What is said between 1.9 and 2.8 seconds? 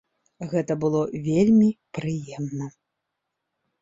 прыемна!